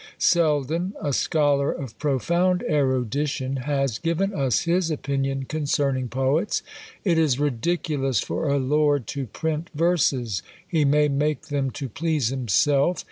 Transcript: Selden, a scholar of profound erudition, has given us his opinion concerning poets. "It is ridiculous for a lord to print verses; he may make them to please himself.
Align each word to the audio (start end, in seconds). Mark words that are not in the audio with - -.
Selden, 0.17 0.93
a 0.99 1.13
scholar 1.13 1.71
of 1.71 1.95
profound 1.99 2.63
erudition, 2.63 3.57
has 3.57 3.99
given 3.99 4.33
us 4.33 4.61
his 4.61 4.89
opinion 4.89 5.43
concerning 5.45 6.07
poets. 6.07 6.63
"It 7.03 7.19
is 7.19 7.39
ridiculous 7.39 8.19
for 8.19 8.47
a 8.49 8.57
lord 8.57 9.05
to 9.13 9.27
print 9.27 9.69
verses; 9.75 10.41
he 10.67 10.85
may 10.85 11.07
make 11.07 11.49
them 11.49 11.69
to 11.77 11.87
please 11.87 12.29
himself. 12.29 12.99